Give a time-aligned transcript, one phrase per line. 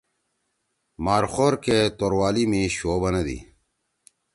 [1.05, 3.39] مارخور کے توروالی می شو بنَدی۔